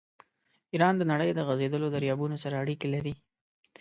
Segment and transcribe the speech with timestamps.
[0.73, 3.13] ایران د نړۍ د غځېدلو دریابونو سره اړیکې لري.